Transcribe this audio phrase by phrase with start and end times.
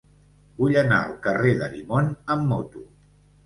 [0.61, 2.87] Vull anar al carrer d'Arimon amb moto.